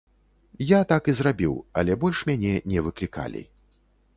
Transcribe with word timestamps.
Я 0.69 0.77
так 0.91 1.09
і 1.13 1.15
зрабіў, 1.19 1.53
але 1.81 1.99
больш 2.05 2.25
мяне 2.31 2.55
не 2.73 2.79
выклікалі. 2.89 3.41